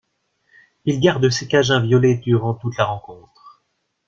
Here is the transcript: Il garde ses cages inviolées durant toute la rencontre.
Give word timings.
Il 0.85 0.99
garde 0.99 1.29
ses 1.29 1.47
cages 1.47 1.69
inviolées 1.69 2.17
durant 2.17 2.55
toute 2.55 2.75
la 2.75 2.85
rencontre. 2.85 3.61